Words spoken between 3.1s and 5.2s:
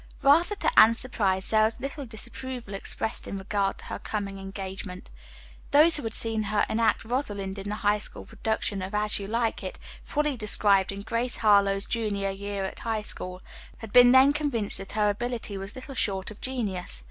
in regard to her coming engagement.